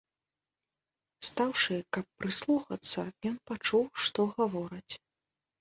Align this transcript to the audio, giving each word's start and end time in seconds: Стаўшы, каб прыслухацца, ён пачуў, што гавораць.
Стаўшы, 1.29 1.77
каб 1.97 2.05
прыслухацца, 2.21 2.99
ён 3.33 3.37
пачуў, 3.51 3.85
што 4.07 4.27
гавораць. 4.41 4.93